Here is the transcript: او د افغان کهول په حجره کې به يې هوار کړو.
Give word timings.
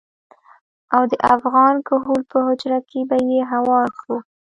او 0.95 1.01
د 1.11 1.13
افغان 1.35 1.75
کهول 1.87 2.21
په 2.31 2.37
حجره 2.47 2.79
کې 2.89 2.99
به 3.09 3.17
يې 3.29 3.41
هوار 3.51 3.87
کړو. 3.99 4.17